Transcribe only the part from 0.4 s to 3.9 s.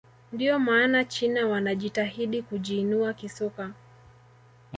maana china wanajitahidi kujiinua kisoka